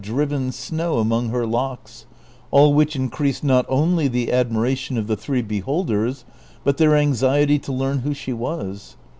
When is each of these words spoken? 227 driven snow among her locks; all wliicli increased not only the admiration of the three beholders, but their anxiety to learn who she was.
227 0.03 0.39
driven 0.49 0.51
snow 0.51 0.97
among 0.97 1.29
her 1.29 1.45
locks; 1.45 2.07
all 2.49 2.73
wliicli 2.73 2.95
increased 2.95 3.43
not 3.43 3.67
only 3.69 4.07
the 4.07 4.31
admiration 4.33 4.97
of 4.97 5.05
the 5.05 5.15
three 5.15 5.43
beholders, 5.43 6.25
but 6.63 6.77
their 6.77 6.95
anxiety 6.95 7.59
to 7.59 7.71
learn 7.71 7.99
who 7.99 8.11
she 8.15 8.33
was. 8.33 8.97